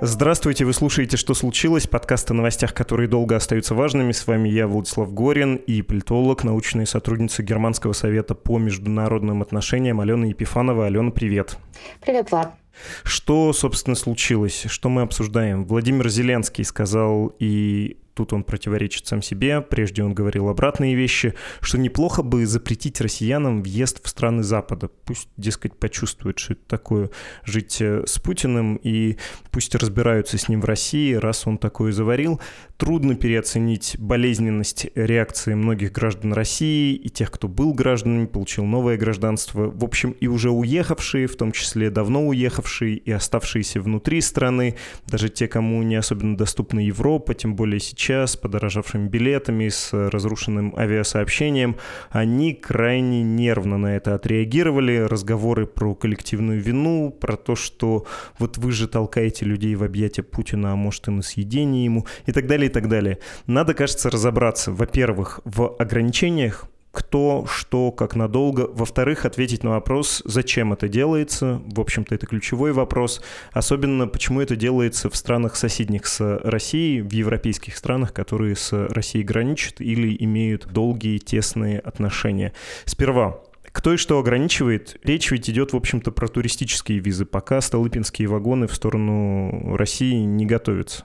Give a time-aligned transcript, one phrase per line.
[0.00, 4.12] Здравствуйте, вы слушаете «Что случилось?» Подкаст о новостях, которые долго остаются важными.
[4.12, 10.26] С вами я, Владислав Горин, и политолог, научная сотрудница Германского совета по международным отношениям Алена
[10.26, 10.86] Епифанова.
[10.86, 11.58] Алена, привет.
[12.00, 12.54] Привет, Влад.
[13.02, 14.66] Что, собственно, случилось?
[14.68, 15.66] Что мы обсуждаем?
[15.66, 19.60] Владимир Зеленский сказал и Тут он противоречит сам себе.
[19.60, 24.88] Прежде он говорил обратные вещи, что неплохо бы запретить россиянам въезд в страны Запада.
[25.04, 27.10] Пусть, дескать, почувствуют, что это такое
[27.44, 29.18] жить э, с Путиным, и
[29.52, 32.40] пусть разбираются с ним в России, раз он такое заварил.
[32.76, 39.70] Трудно переоценить болезненность реакции многих граждан России и тех, кто был гражданами, получил новое гражданство.
[39.70, 44.74] В общем, и уже уехавшие, в том числе давно уехавшие и оставшиеся внутри страны,
[45.06, 50.74] даже те, кому не особенно доступна Европа, тем более сейчас сейчас, подорожавшими билетами, с разрушенным
[50.74, 51.76] авиасообщением,
[52.08, 54.96] они крайне нервно на это отреагировали.
[54.96, 58.06] Разговоры про коллективную вину, про то, что
[58.38, 62.32] вот вы же толкаете людей в объятия Путина, а может и на съедение ему, и
[62.32, 63.18] так далее, и так далее.
[63.46, 66.64] Надо, кажется, разобраться, во-первых, в ограничениях,
[66.98, 68.68] кто, что, как надолго.
[68.72, 71.62] Во-вторых, ответить на вопрос, зачем это делается.
[71.66, 73.22] В общем-то, это ключевой вопрос.
[73.52, 79.22] Особенно, почему это делается в странах соседних с Россией, в европейских странах, которые с Россией
[79.22, 82.52] граничат или имеют долгие, тесные отношения.
[82.84, 84.96] Сперва, кто и что ограничивает?
[85.04, 90.46] Речь ведь идет, в общем-то, про туристические визы, пока столыпинские вагоны в сторону России не
[90.46, 91.04] готовятся.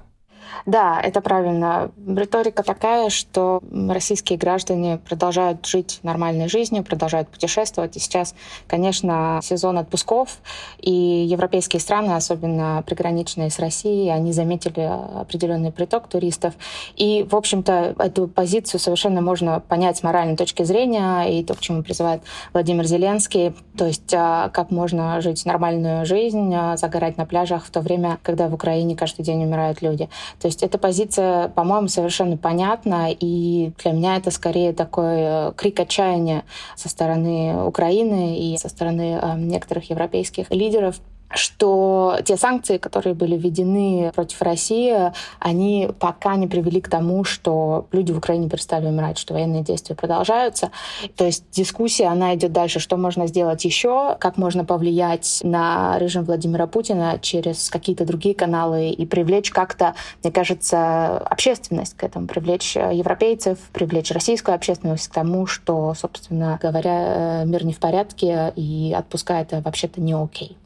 [0.66, 1.92] Да, это правильно.
[2.08, 7.98] Риторика такая, что российские граждане продолжают жить нормальной жизнью, продолжают путешествовать.
[7.98, 8.34] И сейчас,
[8.68, 10.40] конечно, сезон отпусков,
[10.80, 16.54] и европейские страны, особенно приграничные с Россией, они заметили определенный приток туристов.
[16.96, 21.60] И, в общем-то, эту позицию совершенно можно понять с моральной точки зрения, и то, к
[21.60, 22.22] чему призывает
[22.54, 27.72] Владимир Зеленский, то есть а, как можно жить нормальную жизнь, а, загорать на пляжах в
[27.72, 30.10] то время, когда в Украине каждый день умирают люди.
[30.44, 35.80] То есть эта позиция, по-моему, совершенно понятна, и для меня это скорее такой э, крик
[35.80, 36.44] отчаяния
[36.76, 41.00] со стороны Украины и со стороны э, некоторых европейских лидеров,
[41.36, 47.88] что те санкции, которые были введены против России, они пока не привели к тому, что
[47.92, 50.72] люди в Украине перестали умирать, что военные действия продолжаются.
[51.16, 56.24] То есть дискуссия, она идет дальше, что можно сделать еще, как можно повлиять на режим
[56.24, 59.94] Владимира Путина через какие-то другие каналы и привлечь как-то,
[60.24, 67.44] мне кажется, общественность к этому, привлечь европейцев, привлечь российскую общественность к тому, что, собственно говоря,
[67.44, 70.58] э, мир не в порядке и отпускать это вообще-то не окей.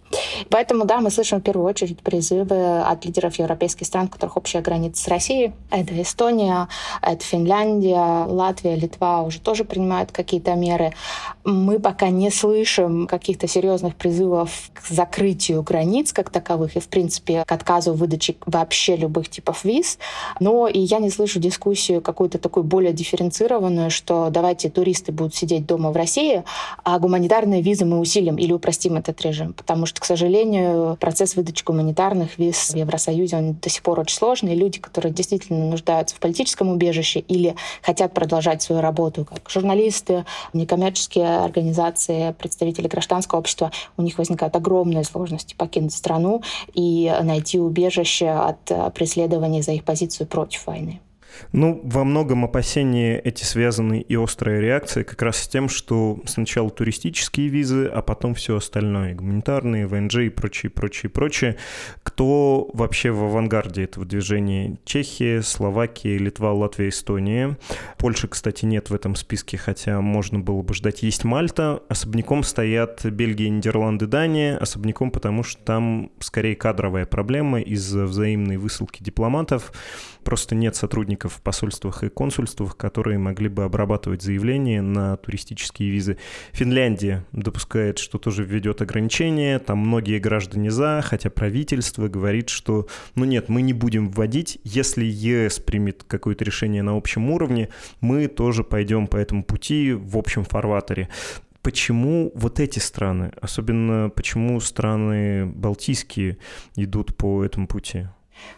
[0.49, 4.61] Поэтому, да, мы слышим в первую очередь призывы от лидеров европейских стран, у которых общая
[4.61, 5.53] граница с Россией.
[5.71, 6.67] Это Эстония,
[7.01, 10.93] это Финляндия, Латвия, Литва уже тоже принимают какие-то меры.
[11.43, 17.43] Мы пока не слышим каких-то серьезных призывов к закрытию границ как таковых и, в принципе,
[17.45, 19.97] к отказу в выдаче вообще любых типов виз.
[20.39, 25.65] Но и я не слышу дискуссию какую-то такую более дифференцированную, что давайте туристы будут сидеть
[25.65, 26.43] дома в России,
[26.83, 29.53] а гуманитарные визы мы усилим или упростим этот режим.
[29.53, 30.26] Потому что, к сожалению,
[30.99, 34.55] процесс выдачи гуманитарных виз в Евросоюзе, он до сих пор очень сложный.
[34.55, 41.39] Люди, которые действительно нуждаются в политическом убежище или хотят продолжать свою работу, как журналисты, некоммерческие
[41.39, 46.41] организации, представители гражданского общества, у них возникают огромные сложности покинуть страну
[46.73, 51.01] и найти убежище от преследований за их позицию против войны.
[51.51, 56.69] Ну, во многом опасения эти связаны и острая реакция как раз с тем, что сначала
[56.69, 61.57] туристические визы, а потом все остальное, гуманитарные, ВНЖ и прочее, прочее, прочее.
[62.03, 64.77] Кто вообще в авангарде этого движения?
[64.85, 67.57] Чехия, Словакия, Литва, Латвия, Эстония.
[67.97, 71.03] Польши, кстати, нет в этом списке, хотя можно было бы ждать.
[71.03, 78.05] Есть Мальта, особняком стоят Бельгия, Нидерланды, Дания, особняком потому, что там скорее кадровая проблема из-за
[78.05, 79.71] взаимной высылки дипломатов
[80.27, 86.17] просто нет сотрудников в посольствах и консульствах, которые могли бы обрабатывать заявления на туристические визы.
[86.51, 93.25] Финляндия допускает, что тоже введет ограничения, там многие граждане за, хотя правительство говорит, что ну
[93.25, 97.69] нет, мы не будем вводить, если ЕС примет какое-то решение на общем уровне,
[98.01, 101.09] мы тоже пойдем по этому пути в общем фарватере
[101.67, 106.37] почему вот эти страны, особенно почему страны балтийские
[106.77, 108.07] идут по этому пути?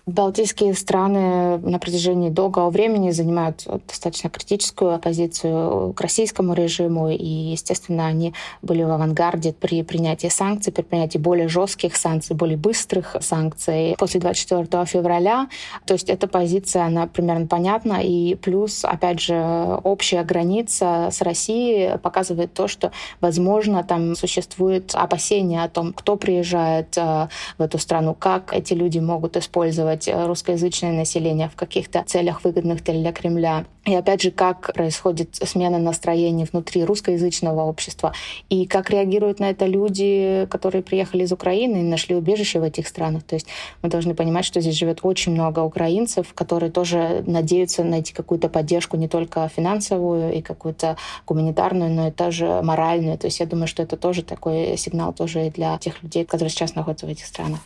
[0.05, 8.07] Балтийские страны на протяжении долгого времени занимают достаточно критическую позицию к российскому режиму, и, естественно,
[8.07, 13.95] они были в авангарде при принятии санкций, при принятии более жестких санкций, более быстрых санкций
[13.99, 15.47] после 24 февраля.
[15.85, 21.97] То есть эта позиция, она примерно понятна, и плюс, опять же, общая граница с Россией
[21.99, 22.91] показывает то, что,
[23.21, 27.27] возможно, там существует опасения о том, кто приезжает э,
[27.57, 32.83] в эту страну, как эти люди могут использовать э, русскоязычное население в каких-то целях, выгодных
[32.83, 33.65] для Кремля.
[33.85, 38.13] И опять же, как происходит смена настроений внутри русскоязычного общества,
[38.49, 42.87] и как реагируют на это люди, которые приехали из Украины и нашли убежище в этих
[42.87, 43.23] странах.
[43.23, 43.47] То есть
[43.81, 48.97] мы должны понимать, что здесь живет очень много украинцев, которые тоже надеются найти какую-то поддержку
[48.97, 53.17] не только финансовую и какую-то гуманитарную, но и тоже моральную.
[53.17, 56.49] То есть я думаю, что это тоже такой сигнал тоже и для тех людей, которые
[56.49, 57.59] сейчас находятся в этих странах.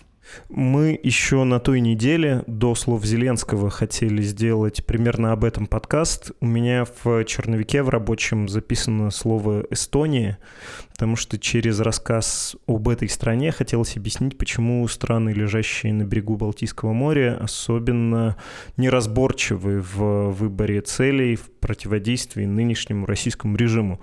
[0.50, 6.31] Мы еще на той неделе до слов Зеленского хотели сделать примерно об этом подкаст.
[6.39, 10.38] У меня в черновике в рабочем записано слово «Эстония»,
[10.94, 16.94] потому что через рассказ об этой стране хотелось объяснить, почему страны, лежащие на берегу Балтийского
[16.94, 18.38] моря, особенно
[18.78, 24.00] неразборчивы в выборе целей, в противодействии нынешнему российскому режиму.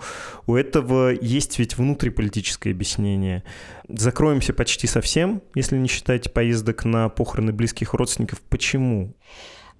[0.46, 3.44] У этого есть ведь внутриполитическое объяснение.
[3.88, 8.40] Закроемся почти совсем, если не считать поездок на похороны близких родственников.
[8.42, 9.14] Почему?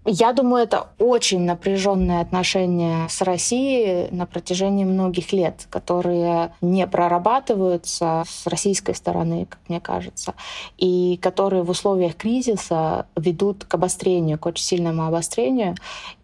[0.07, 8.25] Я думаю, это очень напряженные отношения с Россией на протяжении многих лет, которые не прорабатываются
[8.27, 10.33] с российской стороны, как мне кажется,
[10.79, 15.75] и которые в условиях кризиса ведут к обострению, к очень сильному обострению.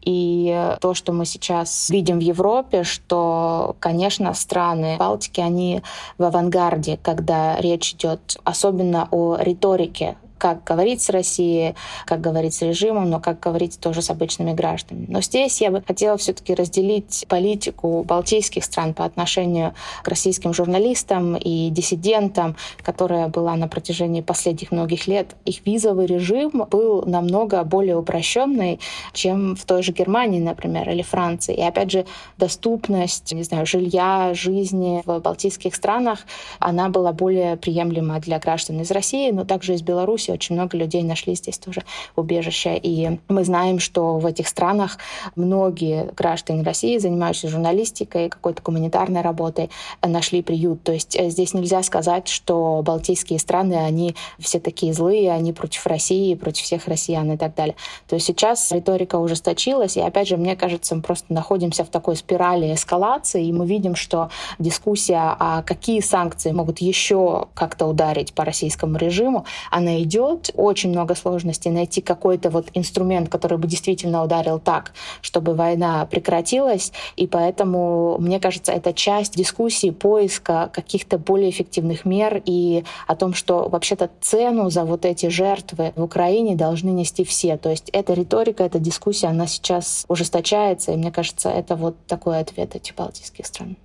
[0.00, 5.82] И то, что мы сейчас видим в Европе, что, конечно, страны Балтики, они
[6.16, 11.74] в авангарде, когда речь идет особенно о риторике как говорить с Россией,
[12.04, 15.06] как говорить с режимом, но как говорить тоже с обычными гражданами.
[15.08, 21.36] Но здесь я бы хотела все-таки разделить политику балтийских стран по отношению к российским журналистам
[21.36, 25.36] и диссидентам, которая была на протяжении последних многих лет.
[25.44, 28.80] Их визовый режим был намного более упрощенный,
[29.12, 31.54] чем в той же Германии, например, или Франции.
[31.54, 32.06] И опять же,
[32.38, 36.20] доступность, не знаю, жилья, жизни в балтийских странах,
[36.58, 40.76] она была более приемлема для граждан из России, но также из Беларуси Беларуси очень много
[40.76, 41.82] людей нашли здесь тоже
[42.16, 42.76] убежище.
[42.76, 44.98] И мы знаем, что в этих странах
[45.36, 49.70] многие граждане России, занимающиеся журналистикой, какой-то гуманитарной работой,
[50.02, 50.82] нашли приют.
[50.82, 55.86] То есть э, здесь нельзя сказать, что балтийские страны, они все такие злые, они против
[55.86, 57.76] России, против всех россиян и так далее.
[58.08, 62.16] То есть сейчас риторика ужесточилась, и опять же, мне кажется, мы просто находимся в такой
[62.16, 68.44] спирали эскалации, и мы видим, что дискуссия, а какие санкции могут еще как-то ударить по
[68.44, 74.24] российскому режиму, она идет идет, очень много сложностей найти какой-то вот инструмент, который бы действительно
[74.24, 76.92] ударил так, чтобы война прекратилась.
[77.16, 83.34] И поэтому, мне кажется, это часть дискуссии, поиска каких-то более эффективных мер и о том,
[83.34, 87.56] что вообще-то цену за вот эти жертвы в Украине должны нести все.
[87.56, 92.38] То есть эта риторика, эта дискуссия, она сейчас ужесточается, и мне кажется, это вот такой
[92.38, 93.76] ответ этих балтийских стран.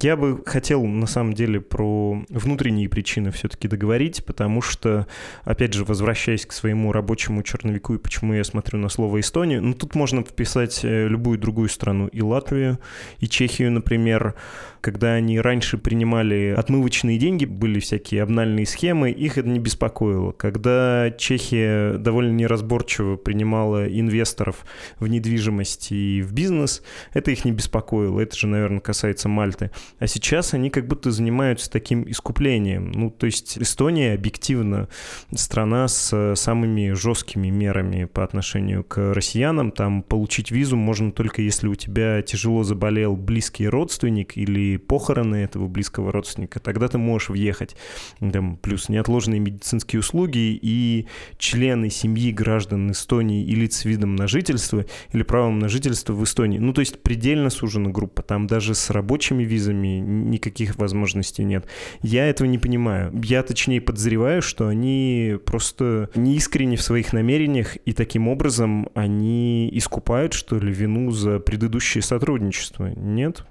[0.00, 5.06] Я бы хотел, на самом деле, про внутренние причины все-таки договорить, потому что,
[5.44, 9.74] опять же, возвращаясь к своему рабочему черновику и почему я смотрю на слово Эстонию, ну,
[9.74, 12.78] тут можно вписать э, любую другую страну, и Латвию,
[13.18, 14.34] и Чехию, например,
[14.86, 20.30] когда они раньше принимали отмывочные деньги, были всякие обнальные схемы, их это не беспокоило.
[20.30, 24.64] Когда Чехия довольно неразборчиво принимала инвесторов
[25.00, 28.20] в недвижимость и в бизнес, это их не беспокоило.
[28.20, 29.72] Это же, наверное, касается Мальты.
[29.98, 32.92] А сейчас они как будто занимаются таким искуплением.
[32.92, 34.88] Ну, то есть Эстония объективно
[35.34, 39.72] страна с самыми жесткими мерами по отношению к россиянам.
[39.72, 45.68] Там получить визу можно только если у тебя тяжело заболел близкий родственник или похороны этого
[45.68, 47.76] близкого родственника, тогда ты можешь въехать.
[48.20, 51.06] Там, плюс неотложные медицинские услуги и
[51.38, 56.24] члены семьи граждан Эстонии и лиц с видом на жительство или правом на жительство в
[56.24, 56.58] Эстонии.
[56.58, 58.22] Ну, то есть предельно сужена группа.
[58.22, 61.66] Там даже с рабочими визами никаких возможностей нет.
[62.02, 63.12] Я этого не понимаю.
[63.22, 69.68] Я, точнее, подозреваю, что они просто не искренне в своих намерениях, и таким образом они
[69.72, 72.86] искупают, что ли, вину за предыдущее сотрудничество.
[72.96, 73.44] Нет?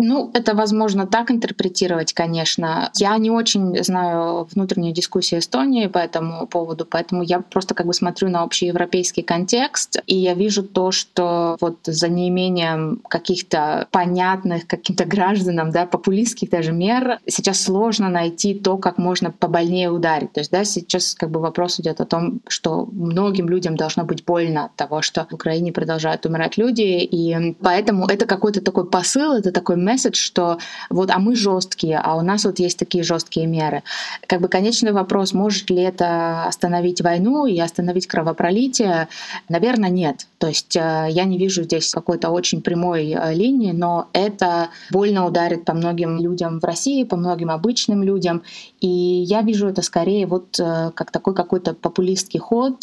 [0.00, 2.90] Ну, это возможно так интерпретировать, конечно.
[2.94, 7.92] Я не очень знаю внутреннюю дискуссию Эстонии по этому поводу, поэтому я просто как бы
[7.92, 15.04] смотрю на общеевропейский контекст, и я вижу то, что вот за неимением каких-то понятных каким-то
[15.16, 20.32] гражданам, да, популистских даже мер, сейчас сложно найти то, как можно побольнее ударить.
[20.32, 24.24] То есть, да, сейчас как бы вопрос идет о том, что многим людям должно быть
[24.24, 29.32] больно от того, что в Украине продолжают умирать люди, и поэтому это какой-то такой посыл,
[29.32, 30.58] это такой месседж, что
[30.90, 33.82] вот, а мы жесткие, а у нас вот есть такие жесткие меры.
[34.26, 39.08] Как бы конечный вопрос, может ли это остановить войну и остановить кровопролитие?
[39.48, 40.26] Наверное, нет.
[40.38, 45.26] То есть э, я не вижу здесь какой-то очень прямой э, линии, но это больно
[45.26, 48.42] ударит по многим людям в России, по многим обычным людям.
[48.80, 52.80] И я вижу это скорее вот э, как такой какой-то популистский ход,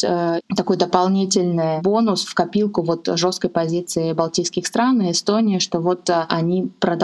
[0.56, 6.70] такой дополнительный бонус в копилку вот жесткой позиции балтийских стран и Эстонии, что вот они
[6.80, 6.95] продолжают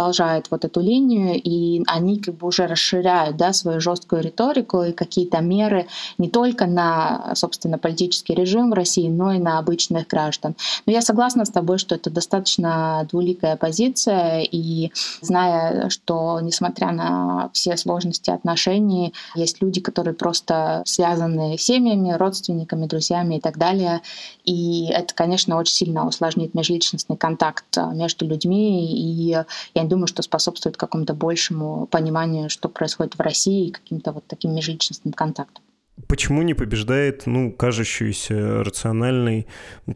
[0.50, 5.40] вот эту линию, и они как бы уже расширяют да, свою жесткую риторику и какие-то
[5.40, 5.87] меры
[6.18, 10.54] не только на, собственно, политический режим в России, но и на обычных граждан.
[10.87, 17.50] Но я согласна с тобой, что это достаточно двуликая позиция, и зная, что несмотря на
[17.52, 24.00] все сложности отношений, есть люди, которые просто связаны семьями, родственниками, друзьями и так далее.
[24.44, 29.37] И это, конечно, очень сильно усложнит межличностный контакт между людьми, и
[29.75, 34.54] я думаю, что способствует какому-то большему пониманию, что происходит в России, и каким-то вот таким
[34.54, 35.62] межличностным контактам.
[36.08, 39.46] Почему не побеждает, ну, кажущуюся рациональной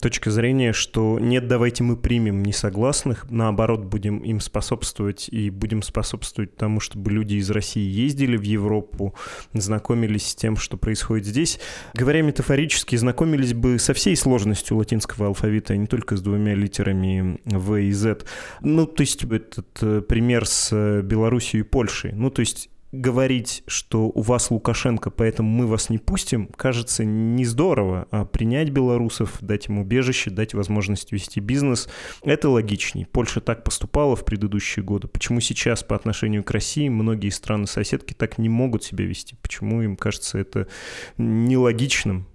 [0.01, 6.55] точка зрения, что нет, давайте мы примем несогласных, наоборот, будем им способствовать и будем способствовать
[6.55, 9.15] тому, чтобы люди из России ездили в Европу,
[9.55, 11.61] знакомились с тем, что происходит здесь.
[11.95, 17.41] Говоря метафорически, знакомились бы со всей сложностью латинского алфавита, а не только с двумя литерами
[17.47, 18.25] В и Z.
[18.61, 22.13] Ну, то есть этот э, пример с э, Белоруссией и Польшей.
[22.13, 22.69] Ну, то есть
[23.01, 28.71] говорить, что у вас Лукашенко, поэтому мы вас не пустим, кажется не здорово, а принять
[28.71, 31.89] белорусов, дать им убежище, дать возможность вести бизнес,
[32.23, 33.07] это логичней.
[33.07, 35.09] Польша так поступала в предыдущие годы.
[35.09, 39.37] Почему сейчас по отношению к России многие страны-соседки так не могут себя вести?
[39.43, 40.69] Почему им кажется это
[41.17, 42.27] нелогичным?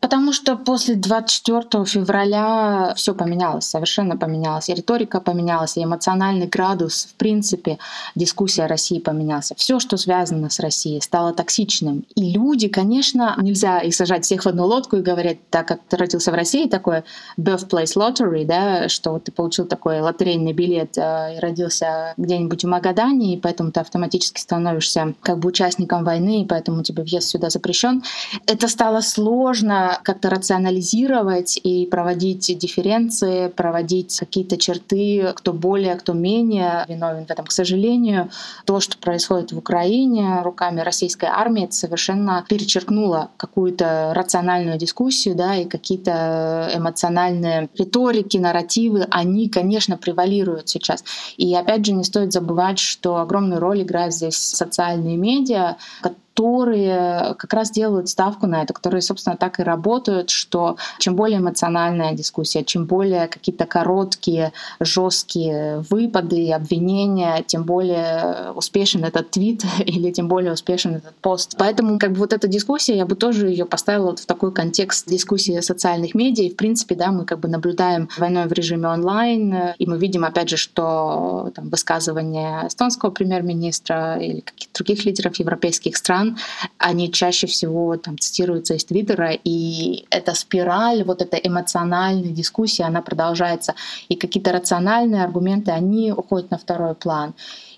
[0.00, 4.68] Потому что после 24 февраля все поменялось, совершенно поменялось.
[4.68, 7.78] И риторика поменялась, и эмоциональный градус, в принципе,
[8.14, 9.54] дискуссия о России поменялся.
[9.56, 12.04] Все, что связано с Россией, стало токсичным.
[12.14, 15.96] И люди, конечно, нельзя их сажать всех в одну лодку и говорить, так как ты
[15.96, 17.04] родился в России, такое
[17.38, 23.34] birthplace lottery, да, что ты получил такой лотерейный билет э, и родился где-нибудь в Магадане,
[23.34, 28.02] и поэтому ты автоматически становишься как бы участником войны, и поэтому тебе въезд сюда запрещен.
[28.46, 36.12] Это стало сложно можно как-то рационализировать и проводить дифференции, проводить какие-то черты, кто более, кто
[36.12, 37.46] менее виновен в этом.
[37.46, 38.28] К сожалению,
[38.66, 45.56] то, что происходит в Украине руками российской армии, это совершенно перечеркнуло какую-то рациональную дискуссию, да,
[45.56, 51.04] и какие-то эмоциональные риторики, нарративы, они, конечно, превалируют сейчас.
[51.38, 57.52] И опять же, не стоит забывать, что огромную роль играют здесь социальные медиа, которые как
[57.52, 62.64] раз делают ставку на это, которые, собственно, так и работают, что чем более эмоциональная дискуссия,
[62.64, 70.28] чем более какие-то короткие, жесткие выпады и обвинения, тем более успешен этот твит или тем
[70.28, 71.54] более успешен этот пост.
[71.58, 75.60] Поэтому как бы вот эта дискуссия, я бы тоже ее поставила в такой контекст дискуссии
[75.60, 76.44] социальных медиа.
[76.44, 80.24] И, в принципе, да, мы как бы наблюдаем войной в режиме онлайн, и мы видим,
[80.24, 86.38] опять же, что там, высказывания эстонского премьер-министра или каких-то других лидеров европейских стран стран,
[86.78, 93.02] они чаще всего там цитируются из Твиттера, и эта спираль, вот эта эмоциональная дискуссия, она
[93.02, 93.74] продолжается.
[94.08, 97.34] И какие-то рациональные аргументы, они уходят на второй план.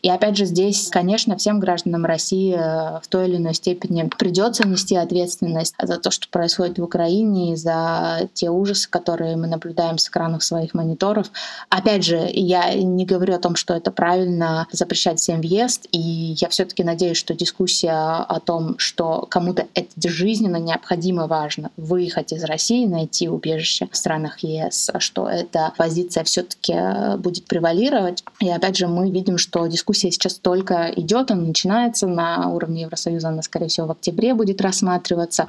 [0.06, 4.64] И опять же здесь, конечно, всем гражданам России э, в той или иной степени придется
[4.64, 9.98] нести ответственность за то, что происходит в Украине, и за те ужасы, которые мы наблюдаем
[9.98, 11.26] с экранов своих мониторов.
[11.70, 16.48] Опять же, я не говорю о том, что это правильно запрещать всем въезд, и я
[16.50, 22.86] все-таки надеюсь, что дискуссия о том, что кому-то это жизненно необходимо важно выехать из России,
[22.86, 28.22] найти убежище в странах ЕС, что эта позиция все-таки будет превалировать.
[28.38, 32.82] И опять же, мы видим, что дискуссия дискуссия сейчас только идет, она начинается на уровне
[32.82, 35.46] Евросоюза, она, скорее всего, в октябре будет рассматриваться.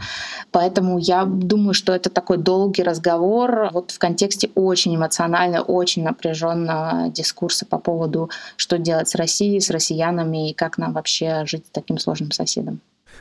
[0.52, 7.10] Поэтому я думаю, что это такой долгий разговор вот в контексте очень эмоционально, очень напряженного
[7.10, 11.70] дискурса по поводу, что делать с Россией, с россиянами и как нам вообще жить с
[11.70, 12.80] таким сложным соседом.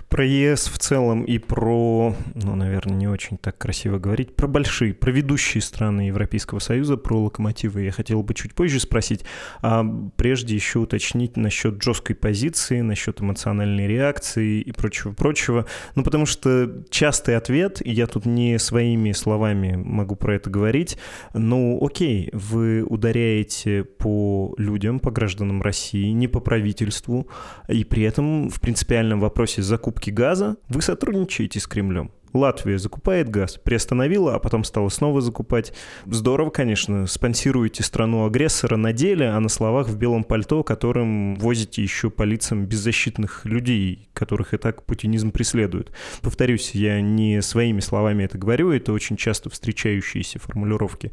[0.09, 4.95] Про ЕС в целом и про, ну, наверное, не очень так красиво говорить, про большие,
[4.95, 9.25] про ведущие страны Европейского Союза, про локомотивы я хотел бы чуть позже спросить,
[9.63, 9.85] а
[10.17, 15.67] прежде еще уточнить насчет жесткой позиции, насчет эмоциональной реакции и прочего-прочего.
[15.97, 20.99] Ну, потому что частый ответ, и я тут не своими словами могу про это говорить,
[21.35, 27.27] ну, окей, вы ударяете по людям, по гражданам России, не по правительству,
[27.69, 32.11] и при этом в принципиальном вопросе закупки закупки газа вы сотрудничаете с Кремлем.
[32.33, 35.73] Латвия закупает газ, приостановила, а потом стала снова закупать.
[36.07, 42.11] Здорово, конечно, спонсируете страну-агрессора на деле, а на словах в белом пальто, которым возите еще
[42.11, 45.93] по лицам беззащитных людей, которых и так путинизм преследует.
[46.21, 51.13] Повторюсь, я не своими словами это говорю, это очень часто встречающиеся формулировки.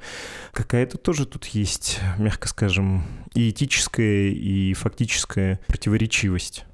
[0.51, 3.03] Какая-то тоже тут есть, мягко скажем,
[3.35, 6.65] и этическая, и фактическая противоречивость.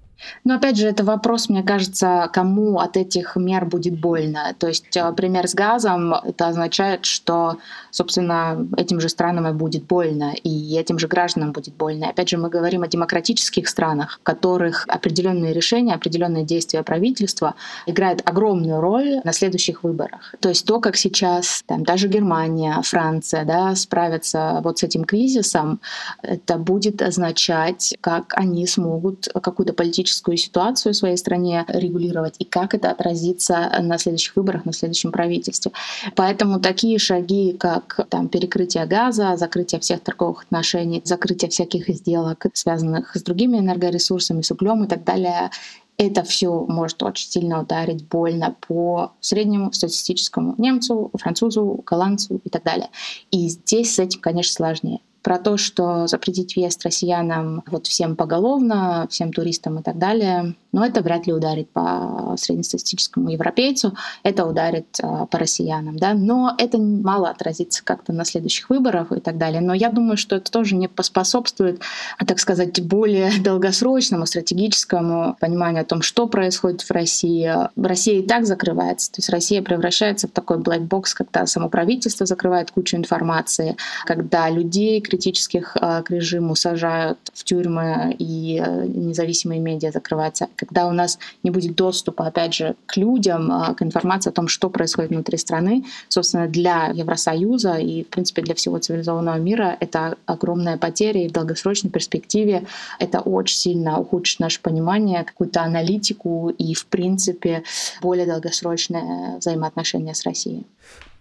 [0.43, 4.55] Но опять же, это вопрос, мне кажется, кому от этих мер будет больно.
[4.57, 7.57] То есть э, пример с газом, это означает, что,
[7.91, 12.05] собственно, этим же странам и будет больно, и этим же гражданам будет больно.
[12.05, 17.55] И опять же, мы говорим о демократических странах, в которых определенные решения, определенные действия правительства
[17.85, 20.35] играют огромную роль на следующих выборах.
[20.39, 25.79] То есть то, как сейчас там, даже Германия, Франция да, справятся вот с этим кризисом,
[26.21, 32.45] это будет означать, как они смогут какую-то политическую политическую ситуацию в своей стране регулировать и
[32.45, 35.71] как это отразится на следующих выборах, на следующем правительстве.
[36.15, 43.15] Поэтому такие шаги, как там, перекрытие газа, закрытие всех торговых отношений, закрытие всяких сделок, связанных
[43.15, 45.51] с другими энергоресурсами, с углем и так далее,
[45.97, 52.63] это все может очень сильно ударить больно по среднему статистическому немцу, французу, голландцу и так
[52.63, 52.89] далее.
[53.31, 59.07] И здесь с этим, конечно, сложнее про то, что запретить въезд россиянам вот всем поголовно,
[59.09, 64.87] всем туристам и так далее, но это вряд ли ударит по среднестатистическому европейцу, это ударит
[65.01, 69.61] э, по россиянам, да, но это мало отразится как-то на следующих выборах и так далее.
[69.61, 71.81] Но я думаю, что это тоже не поспособствует,
[72.25, 77.51] так сказать, более долгосрочному стратегическому пониманию о том, что происходит в России.
[77.75, 82.25] Россия и так закрывается, то есть Россия превращается в такой black box, когда само правительство
[82.25, 89.59] закрывает кучу информации, когда людей критических э, к режиму сажают в тюрьмы и э, независимые
[89.59, 94.29] медиа закрываются когда у нас не будет доступа, опять же, к людям, а, к информации
[94.29, 99.37] о том, что происходит внутри страны, собственно, для Евросоюза и, в принципе, для всего цивилизованного
[99.37, 102.65] мира это огромная потеря, и в долгосрочной перспективе
[102.99, 107.63] это очень сильно ухудшит наше понимание, какую-то аналитику и, в принципе,
[108.01, 110.65] более долгосрочное взаимоотношения с Россией.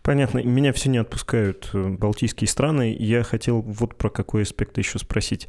[0.09, 0.39] Понятно.
[0.39, 2.97] Меня все не отпускают э, балтийские страны.
[2.99, 5.49] Я хотел вот про какой аспект еще спросить.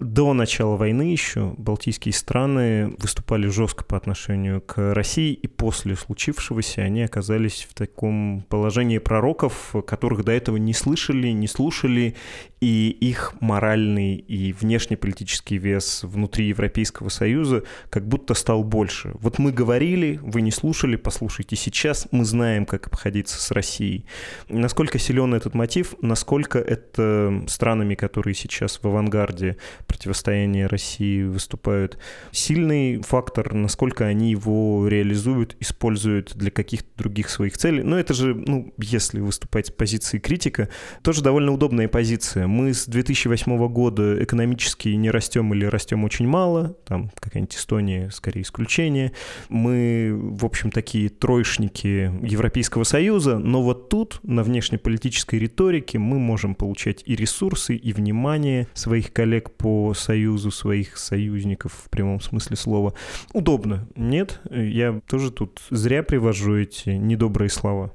[0.00, 6.82] До начала войны еще балтийские страны выступали жестко по отношению к России, и после случившегося
[6.82, 12.16] они оказались в таком положении пророков, которых до этого не слышали, не слушали,
[12.60, 19.12] и их моральный и внешнеполитический вес внутри Европейского Союза как будто стал больше.
[19.14, 24.04] Вот мы говорили, вы не слушали, послушайте сейчас, мы знаем, как обходиться с Россией.
[24.48, 31.98] Насколько силен этот мотив, насколько это странами, которые сейчас в авангарде противостояния России выступают,
[32.30, 37.82] сильный фактор, насколько они его реализуют, используют для каких-то других своих целей.
[37.82, 40.68] Но это же, ну, если выступать с позиции критика,
[41.02, 46.76] тоже довольно удобная позиция мы с 2008 года экономически не растем или растем очень мало,
[46.84, 49.12] там какая-нибудь Эстония скорее исключение.
[49.48, 56.54] Мы, в общем, такие троечники Европейского Союза, но вот тут на внешнеполитической риторике мы можем
[56.54, 62.94] получать и ресурсы, и внимание своих коллег по Союзу, своих союзников в прямом смысле слова.
[63.32, 64.40] Удобно, нет?
[64.50, 67.92] Я тоже тут зря привожу эти недобрые слова.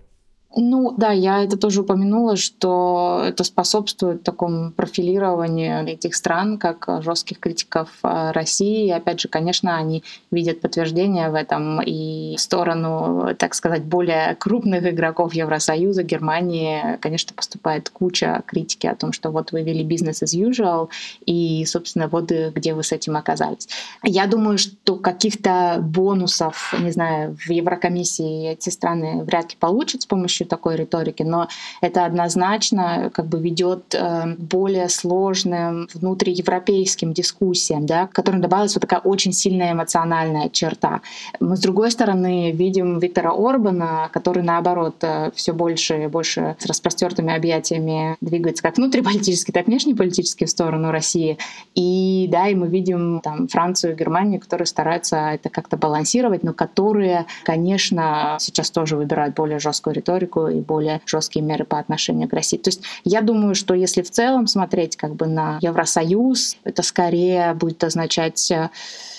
[0.58, 7.40] Ну да, я это тоже упомянула, что это способствует такому профилированию этих стран как жестких
[7.40, 8.88] критиков а, России.
[8.88, 14.36] И опять же, конечно, они видят подтверждение в этом и в сторону, так сказать, более
[14.36, 20.24] крупных игроков Евросоюза, Германии, конечно, поступает куча критики о том, что вот вы вели бизнес
[20.24, 20.88] as usual,
[21.26, 23.68] и, собственно, вот где вы с этим оказались.
[24.04, 30.06] Я думаю, что каких-то бонусов, не знаю, в Еврокомиссии эти страны вряд ли получат с
[30.06, 31.48] помощью помощью такой риторики, но
[31.82, 38.82] это однозначно как бы ведет э, более сложным внутриевропейским дискуссиям, да, к которым добавилась вот
[38.82, 41.02] такая очень сильная эмоциональная черта.
[41.40, 46.66] Мы, с другой стороны, видим Виктора Орбана, который, наоборот, э, все больше и больше с
[46.66, 51.38] распростертыми объятиями двигается как внутриполитически, так и внешнеполитически в сторону России.
[51.76, 57.26] И да, и мы видим там Францию Германию, которые стараются это как-то балансировать, но которые,
[57.44, 62.58] конечно, сейчас тоже выбирают более жесткую риторику и более жесткие меры по отношению к России.
[62.58, 67.54] То есть я думаю, что если в целом смотреть как бы на Евросоюз, это скорее
[67.54, 68.70] будет означать э,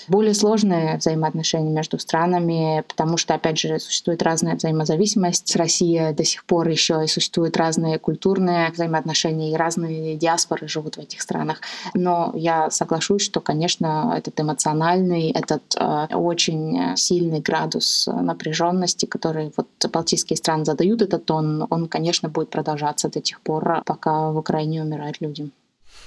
[0.09, 6.25] более сложные взаимоотношения между странами, потому что, опять же, существует разная взаимозависимость с Россией до
[6.25, 11.61] сих пор еще, и существуют разные культурные взаимоотношения, и разные диаспоры живут в этих странах.
[11.95, 19.69] Но я соглашусь, что, конечно, этот эмоциональный, этот э, очень сильный градус напряженности, который вот
[19.93, 24.83] балтийские страны задают этот тон, он, конечно, будет продолжаться до тех пор, пока в Украине
[24.83, 25.51] умирают люди.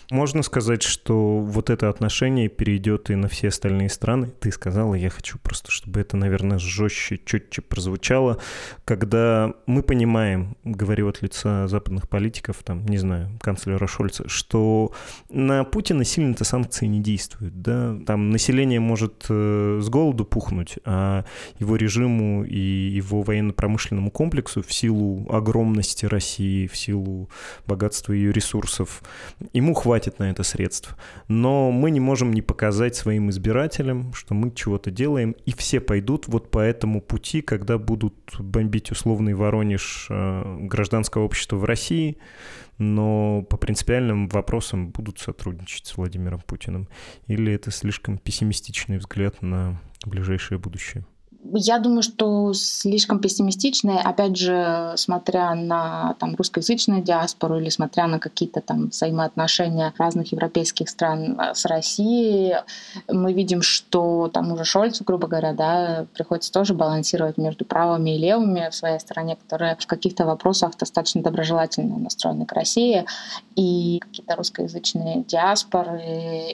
[0.10, 4.32] Можно сказать, что вот это отношение перейдет и на все остальные страны.
[4.40, 8.40] Ты сказала, я хочу просто, чтобы это, наверное, жестче, четче прозвучало.
[8.86, 14.94] Когда мы понимаем, говорю от лица западных политиков, там, не знаю, канцлера Шольца, что
[15.30, 21.24] на Путина сильно-то санкции не действуют, да, там население может э, с голоду пухнуть, а
[21.60, 27.30] его режиму и его военно-промышленному комплексу в силу огромности России, в силу
[27.68, 29.04] богатства ее ресурсов,
[29.54, 30.96] ему хватит хватит на это средств.
[31.28, 36.30] Но мы не можем не показать своим избирателям, что мы чего-то делаем, и все пойдут
[36.30, 42.18] вот по этому пути, когда будут бомбить условный Воронеж э, гражданского общества в России,
[42.78, 46.88] но по принципиальным вопросам будут сотрудничать с Владимиром Путиным.
[47.28, 51.06] Или это слишком пессимистичный взгляд на ближайшее будущее?
[51.42, 58.20] Я думаю, что слишком пессимистичные, опять же, смотря на там, русскоязычную диаспору или смотря на
[58.20, 62.56] какие-то там взаимоотношения разных европейских стран э, с Россией,
[63.08, 68.20] мы видим, что там уже Шольцу, грубо говоря, да, приходится тоже балансировать между правыми и
[68.20, 73.06] левыми в своей стране, которые в каких-то вопросах достаточно доброжелательно настроены к России,
[73.56, 76.02] и какие-то русскоязычные диаспоры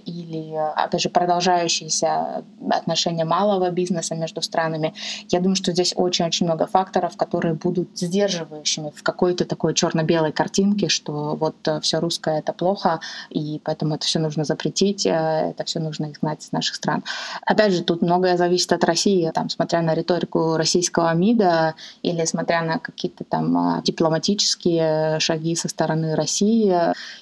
[0.05, 4.93] или, опять же, продолжающиеся отношения малого бизнеса между странами, странами.
[5.29, 10.89] Я думаю, что здесь очень-очень много факторов, которые будут сдерживающими в какой-то такой черно-белой картинке,
[10.89, 15.63] что вот э, все русское это плохо, и поэтому это все нужно запретить, э, это
[15.63, 17.03] все нужно изгнать из наших стран.
[17.45, 22.61] Опять же, тут многое зависит от России, там, смотря на риторику российского МИДа или смотря
[22.61, 26.73] на какие-то там э, дипломатические шаги со стороны России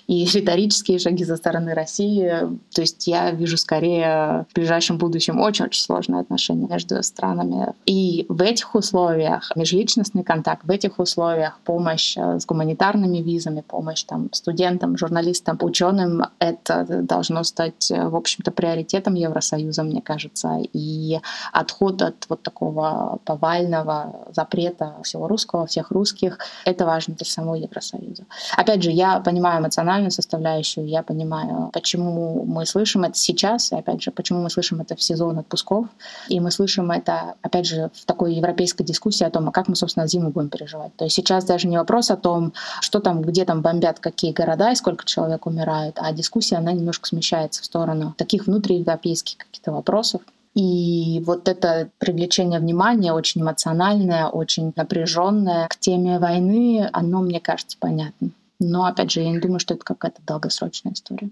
[0.08, 2.30] и риторические шаги со стороны России.
[2.74, 7.74] То есть я вижу скорее в ближайшем будущем очень-очень сложные отношения между странами странами.
[7.86, 14.04] И в этих условиях межличностный контакт, в этих условиях помощь э, с гуманитарными визами, помощь
[14.04, 20.60] там, студентам, журналистам, ученым, это должно стать, э, в общем-то, приоритетом Евросоюза, мне кажется.
[20.74, 21.20] И
[21.52, 28.24] отход от вот такого повального запрета всего русского, всех русских, это важно для самого Евросоюза.
[28.58, 34.02] Опять же, я понимаю эмоциональную составляющую, я понимаю, почему мы слышим это сейчас, и опять
[34.02, 35.88] же, почему мы слышим это в сезон отпусков,
[36.30, 39.76] и мы слышим это опять же, в такой европейской дискуссии о том, а как мы,
[39.76, 40.96] собственно, зиму будем переживать.
[40.96, 44.72] То есть сейчас даже не вопрос о том, что там, где там бомбят какие города
[44.72, 50.22] и сколько человек умирают, а дискуссия, она немножко смещается в сторону таких внутриевропейских каких-то вопросов.
[50.56, 57.78] И вот это привлечение внимания очень эмоциональное, очень напряженное к теме войны, оно, мне кажется,
[57.80, 58.30] понятно.
[58.60, 61.32] Но, опять же, я не думаю, что это какая-то долгосрочная история.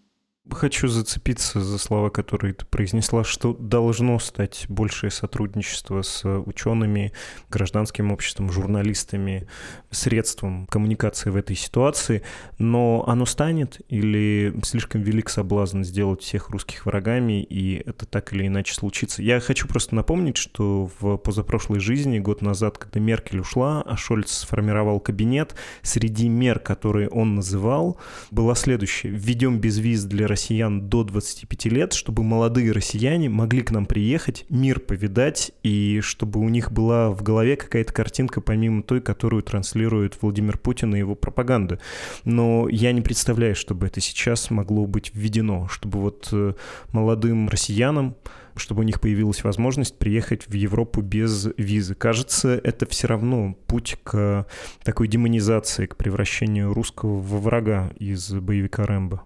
[0.51, 7.13] Хочу зацепиться за слова, которые ты произнесла, что должно стать большее сотрудничество с учеными,
[7.49, 9.47] гражданским обществом, журналистами,
[9.89, 12.21] средством коммуникации в этой ситуации,
[12.57, 18.47] но оно станет или слишком велик соблазн сделать всех русских врагами, и это так или
[18.47, 19.23] иначе случится.
[19.23, 24.31] Я хочу просто напомнить, что в позапрошлой жизни, год назад, когда Меркель ушла, а Шольц
[24.31, 27.97] сформировал кабинет, среди мер, которые он называл,
[28.29, 29.11] было следующее.
[29.11, 34.80] Введем безвиз для россиян до 25 лет, чтобы молодые россияне могли к нам приехать, мир
[34.80, 40.58] повидать, и чтобы у них была в голове какая-то картинка, помимо той, которую транслирует Владимир
[40.58, 41.80] Путин и его пропаганда.
[42.25, 46.54] Но я не представляю, чтобы это сейчас могло быть введено, чтобы вот э,
[46.91, 48.15] молодым россиянам
[48.58, 51.95] чтобы у них появилась возможность приехать в Европу без визы.
[51.95, 54.45] Кажется, это все равно путь к
[54.84, 59.23] такой демонизации, к превращению русского во врага из боевика Рэмбо.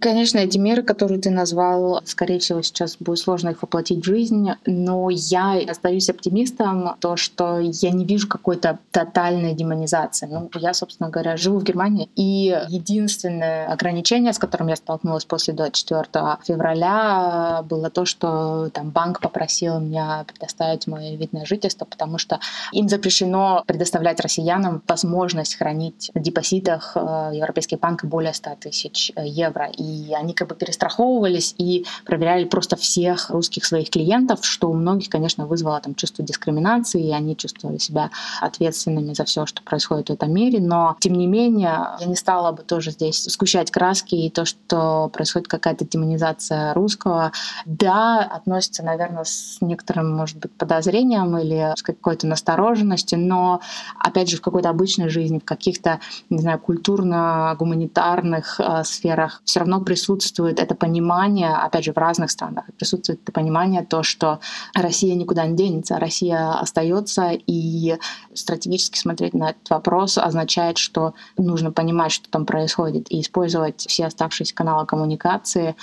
[0.00, 4.50] Конечно, эти меры, которые ты назвал, скорее всего, сейчас будет сложно их воплотить в жизнь,
[4.66, 10.26] но я остаюсь оптимистом, то, что я не вижу какой-то тотальной демонизации.
[10.26, 15.54] Ну, я, собственно говоря, живу в Германии, и единственное ограничение, с которым я столкнулась после
[15.54, 22.18] 24 февраля, было то, что там банк попросил меня предоставить мое вид на жительство, потому
[22.18, 22.40] что
[22.72, 29.51] им запрещено предоставлять россиянам возможность хранить на депозитах э, Европейский банк более 100 тысяч евро
[29.52, 29.70] евро.
[29.76, 35.08] И они как бы перестраховывались и проверяли просто всех русских своих клиентов, что у многих,
[35.08, 38.10] конечно, вызвало там чувство дискриминации, и они чувствовали себя
[38.40, 40.60] ответственными за все, что происходит в этом мире.
[40.60, 45.10] Но, тем не менее, я не стала бы тоже здесь скучать краски, и то, что
[45.12, 47.32] происходит какая-то демонизация русского,
[47.66, 53.60] да, относится, наверное, с некоторым, может быть, подозрением или с какой-то настороженностью, но,
[53.98, 59.80] опять же, в какой-то обычной жизни, в каких-то, не знаю, культурно-гуманитарных э, сферах все равно
[59.80, 64.40] присутствует это понимание, опять же, в разных странах, присутствует это понимание, то, что
[64.74, 67.98] Россия никуда не денется, Россия остается, и
[68.34, 74.06] стратегически смотреть на этот вопрос означает, что нужно понимать, что там происходит, и использовать все
[74.06, 75.76] оставшиеся каналы коммуникации.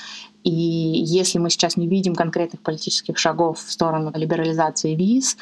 [0.43, 5.37] И если мы сейчас не видим конкретных политических шагов в сторону либерализации виз,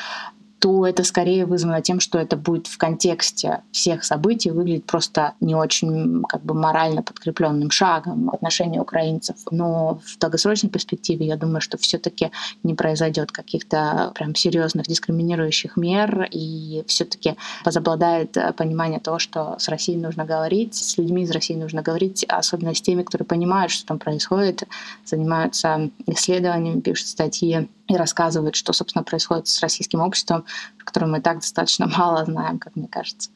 [0.60, 5.56] то это скорее вызвано тем, что это будет в контексте всех событий выглядеть просто не
[5.56, 9.36] очень как бы морально подкрепленным шагом в отношении украинцев.
[9.52, 12.32] Но в долгосрочной перспективе я думаю, что все-таки
[12.64, 20.00] не произойдет каких-то прям серьезных дискриминирующих мер, и все-таки возобладает понимание того, что с Россией
[20.00, 24.00] нужно говорить, с людьми из России нужно говорить, особенно с теми, которые понимают, что там
[24.00, 24.64] происходит,
[25.06, 30.46] занимаются исследованиями, пишут статьи и рассказывают, что, собственно, происходит с российским обществом,
[30.78, 33.30] в котором мы так достаточно мало знаем, как мне кажется.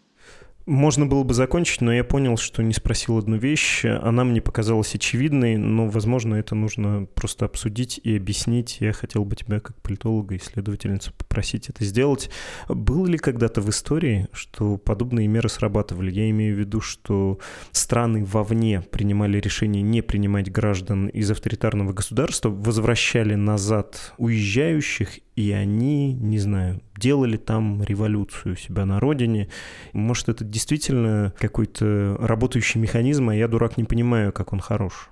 [0.71, 3.83] Можно было бы закончить, но я понял, что не спросил одну вещь.
[3.83, 8.77] Она мне показалась очевидной, но, возможно, это нужно просто обсудить и объяснить.
[8.79, 12.29] Я хотел бы тебя, как политолога, исследовательницу, попросить это сделать.
[12.69, 16.09] Было ли когда-то в истории, что подобные меры срабатывали?
[16.09, 17.39] Я имею в виду, что
[17.73, 26.13] страны вовне принимали решение не принимать граждан из авторитарного государства, возвращали назад уезжающих и они,
[26.13, 29.49] не знаю, делали там революцию у себя на родине.
[29.93, 35.10] Может, это действительно какой-то работающий механизм, а я, дурак, не понимаю, как он хорош.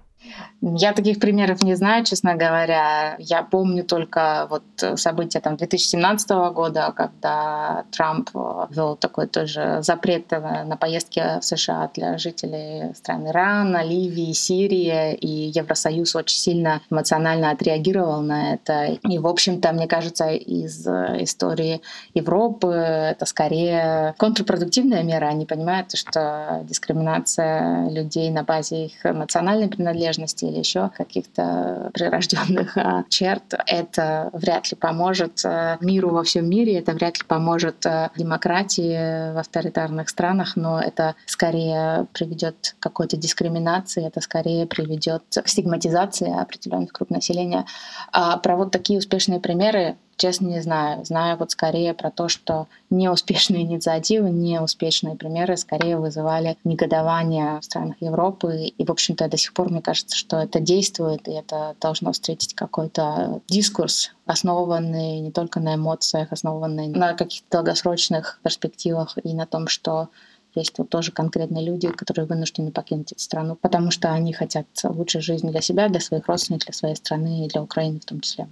[0.62, 3.16] Я таких примеров не знаю, честно говоря.
[3.20, 4.64] Я помню только вот
[5.00, 8.30] события там 2017 года, когда Трамп
[8.70, 15.52] ввел такой тоже запрет на поездки в США для жителей стран Ирана, Ливии, Сирии, и
[15.58, 18.86] Евросоюз очень сильно эмоционально отреагировал на это.
[18.86, 21.82] И, в общем-то, мне кажется, из истории
[22.14, 25.28] Европы это скорее контрпродуктивная мера.
[25.28, 30.09] Они понимают, что дискриминация людей на базе их национальной принадлежности
[30.46, 36.80] или еще каких-то прирожденных а, черт, это вряд ли поможет э, миру во всем мире,
[36.80, 43.18] это вряд ли поможет э, демократии в авторитарных странах, но это скорее приведет к какой-то
[43.18, 47.66] дискриминации, это скорее приведет к стигматизации определенных групп населения.
[48.12, 51.04] А про вот такие успешные примеры честно не знаю.
[51.06, 57.96] Знаю вот скорее про то, что неуспешные инициативы, неуспешные примеры скорее вызывали негодование в странах
[58.02, 58.66] Европы.
[58.66, 62.54] И, в общем-то, до сих пор мне кажется, что это действует, и это должно встретить
[62.54, 69.68] какой-то дискурс, основанный не только на эмоциях, основанный на каких-то долгосрочных перспективах и на том,
[69.68, 70.10] что
[70.56, 75.22] есть вот тоже конкретные люди, которые вынуждены покинуть эту страну, потому что они хотят лучшей
[75.22, 78.50] жизни для себя, для своих родственников, для своей страны и для Украины в том числе.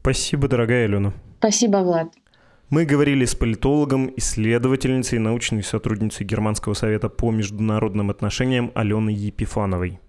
[0.00, 1.12] Спасибо, дорогая Алена.
[1.38, 2.08] Спасибо, Влад.
[2.70, 10.00] Мы говорили с политологом, исследовательницей и научной сотрудницей Германского совета по международным отношениям Аленой Епифановой.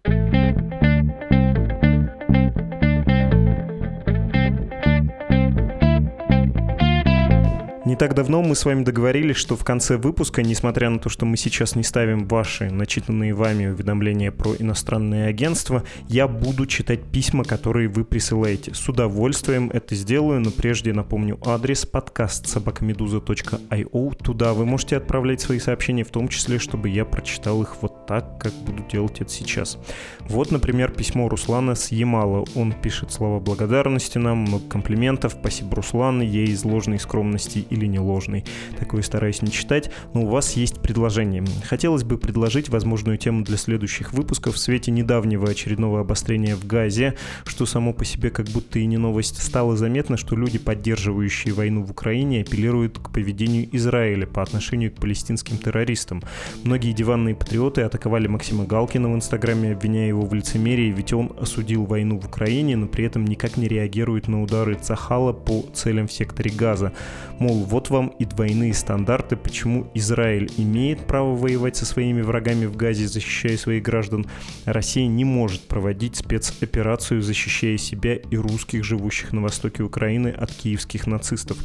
[7.94, 11.28] Не так давно мы с вами договорились, что в конце выпуска, несмотря на то, что
[11.28, 17.44] мы сейчас не ставим ваши начитанные вами уведомления про иностранные агентства, я буду читать письма,
[17.44, 18.74] которые вы присылаете.
[18.74, 24.16] С удовольствием это сделаю, но прежде напомню адрес подкаст собакамедуза.io.
[24.16, 28.38] Туда вы можете отправлять свои сообщения, в том числе, чтобы я прочитал их вот так,
[28.40, 29.78] как буду делать это сейчас.
[30.22, 32.46] Вот, например, письмо Руслана с Ямала.
[32.56, 35.36] Он пишет слова благодарности нам, много комплиментов.
[35.40, 36.22] Спасибо, Руслан.
[36.22, 38.46] Я из ложной скромности или не ложный.
[38.80, 41.44] Такое стараюсь не читать, но у вас есть предложение.
[41.66, 47.16] Хотелось бы предложить возможную тему для следующих выпусков в свете недавнего очередного обострения в Газе,
[47.46, 49.42] что само по себе как будто и не новость.
[49.42, 54.96] Стало заметно, что люди, поддерживающие войну в Украине, апеллируют к поведению Израиля по отношению к
[54.96, 56.22] палестинским террористам.
[56.64, 61.86] Многие диванные патриоты атаковали Максима Галкина в Инстаграме, обвиняя его в лицемерии, ведь он осудил
[61.86, 66.12] войну в Украине, но при этом никак не реагирует на удары Цахала по целям в
[66.12, 66.92] секторе Газа.
[67.38, 72.76] Мол, вот вам и двойные стандарты, почему Израиль имеет право воевать со своими врагами в
[72.76, 74.26] Газе, защищая своих граждан,
[74.66, 80.52] а Россия не может проводить спецоперацию, защищая себя и русских, живущих на востоке Украины, от
[80.52, 81.58] киевских нацистов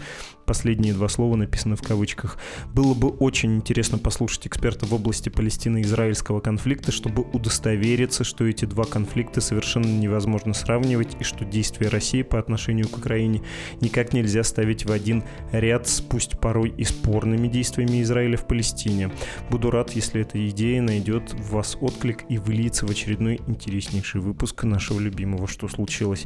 [0.48, 2.38] последние два слова написаны в кавычках.
[2.72, 8.84] Было бы очень интересно послушать эксперта в области Палестино-Израильского конфликта, чтобы удостовериться, что эти два
[8.84, 13.42] конфликта совершенно невозможно сравнивать и что действия России по отношению к Украине
[13.82, 19.12] никак нельзя ставить в один ряд с пусть порой и спорными действиями Израиля в Палестине.
[19.50, 24.64] Буду рад, если эта идея найдет в вас отклик и выльется в очередной интереснейший выпуск
[24.64, 26.24] нашего любимого «Что случилось?».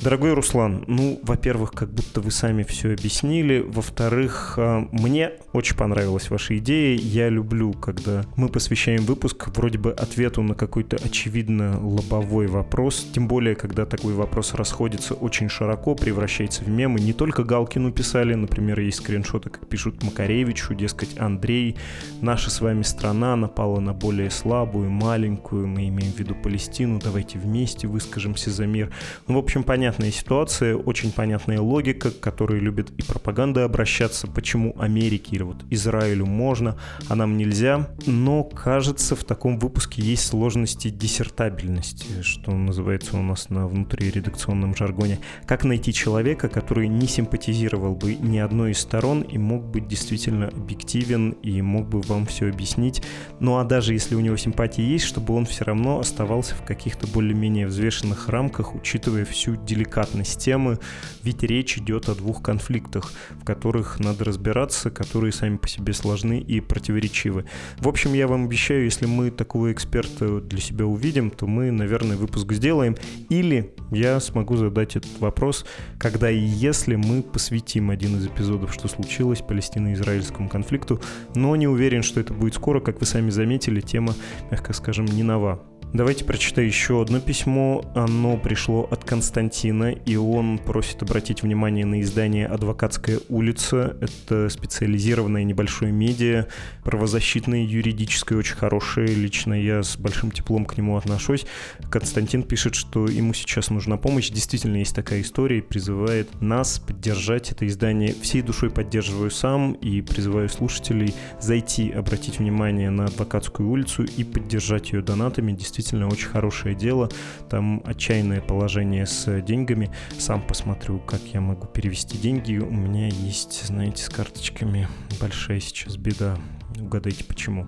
[0.00, 3.47] Дорогой Руслан, ну, во-первых, как будто вы сами все объяснили.
[3.56, 6.96] Во-вторых, а, мне очень понравилась ваша идея.
[6.96, 13.08] Я люблю, когда мы посвящаем выпуск вроде бы ответу на какой-то очевидно лобовой вопрос.
[13.12, 17.00] Тем более, когда такой вопрос расходится очень широко, превращается в мемы.
[17.00, 21.76] Не только Галкину писали, например, есть скриншоты, как пишут Макаревичу, дескать, Андрей,
[22.20, 27.38] наша с вами страна напала на более слабую, маленькую, мы имеем в виду Палестину, давайте
[27.38, 28.92] вместе выскажемся за мир.
[29.26, 34.74] Ну, в общем, понятная ситуация, очень понятная логика, к которой любит и пропаганда обращаться, почему
[34.78, 36.76] Америке или вот Израилю можно,
[37.08, 37.88] а нам нельзя.
[38.06, 45.20] Но, кажется, в таком выпуске есть сложности диссертабельности, что называется у нас на внутриредакционном жаргоне.
[45.46, 50.48] Как найти человека, который не симпатизировал бы ни одной из сторон и мог быть действительно
[50.48, 53.02] объективен и мог бы вам все объяснить.
[53.40, 57.06] Ну а даже если у него симпатии есть, чтобы он все равно оставался в каких-то
[57.06, 60.78] более-менее взвешенных рамках, учитывая всю деликатность темы,
[61.22, 66.40] ведь речь идет о двух конфликтах, в которых надо разбираться, которые сами по себе сложны
[66.40, 67.44] и противоречивы.
[67.78, 72.16] В общем, я вам обещаю, если мы такого эксперта для себя увидим, то мы, наверное,
[72.16, 72.96] выпуск сделаем,
[73.28, 75.64] или я смогу задать этот вопрос,
[75.98, 81.00] когда и если мы посвятим один из эпизодов, что случилось палестино-израильскому конфликту,
[81.34, 84.14] но не уверен, что это будет скоро, как вы сами заметили, тема,
[84.50, 85.62] мягко скажем, не нова.
[85.94, 87.82] Давайте прочитаю еще одно письмо.
[87.94, 93.96] Оно пришло от Константина, и он просит обратить внимание на издание «Адвокатская улица».
[94.02, 96.46] Это специализированное небольшое медиа,
[96.84, 99.08] правозащитное, юридическое, очень хорошее.
[99.08, 101.46] Лично я с большим теплом к нему отношусь.
[101.90, 104.28] Константин пишет, что ему сейчас нужна помощь.
[104.28, 108.14] Действительно есть такая история и призывает нас поддержать это издание.
[108.20, 114.92] Всей душой поддерживаю сам и призываю слушателей зайти, обратить внимание на «Адвокатскую улицу» и поддержать
[114.92, 115.52] ее донатами.
[115.52, 117.08] Действительно действительно очень хорошее дело.
[117.48, 119.90] Там отчаянное положение с деньгами.
[120.18, 122.58] Сам посмотрю, как я могу перевести деньги.
[122.58, 124.88] У меня есть, знаете, с карточками
[125.20, 126.36] большая сейчас беда.
[126.76, 127.66] Угадайте почему.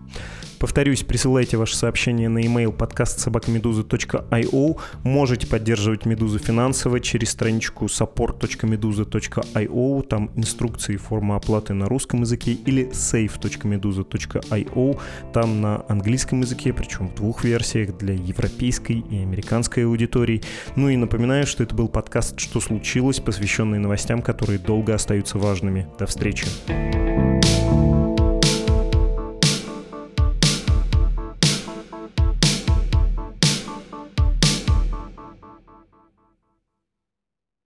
[0.59, 4.79] Повторюсь, присылайте ваши сообщения на email подкаст собакамедуза.io.
[5.05, 10.07] Можете поддерживать Медузу финансово через страничку support.meduza.io.
[10.07, 15.01] Там инструкции и форма оплаты на русском языке или save.meduza.io.
[15.33, 20.43] Там на английском языке, причем в двух версиях для европейской и американской аудитории.
[20.77, 25.87] Ну и напоминаю, что это был подкаст «Что случилось?», посвященный новостям, которые долго остаются важными.
[25.99, 26.45] До встречи.
[26.69, 27.90] thank you